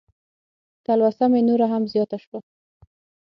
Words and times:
تلوسه 0.85 1.25
مې 1.31 1.41
نوره 1.47 1.67
هم 1.73 1.83
زیاته 1.93 2.17
شوه. 2.23 2.39